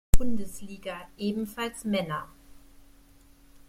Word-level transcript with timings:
Bundesliga, 0.17 1.09
ebenfalls 1.15 1.85
Männer. 1.85 2.27